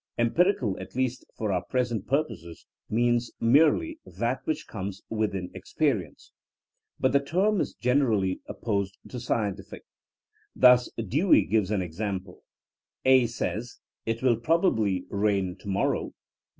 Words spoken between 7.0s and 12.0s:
the term is generally opposed to scientific. Thus Dewey gives an